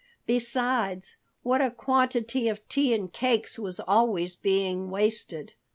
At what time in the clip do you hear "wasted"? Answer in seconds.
4.89-5.53